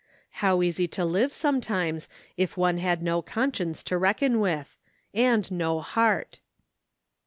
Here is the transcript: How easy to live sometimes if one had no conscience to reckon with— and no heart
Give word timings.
How 0.41 0.63
easy 0.63 0.87
to 0.97 1.05
live 1.05 1.31
sometimes 1.31 2.09
if 2.35 2.57
one 2.57 2.79
had 2.79 3.03
no 3.03 3.21
conscience 3.21 3.83
to 3.83 3.99
reckon 3.99 4.39
with— 4.39 4.75
and 5.13 5.45
no 5.51 5.79
heart 5.79 6.39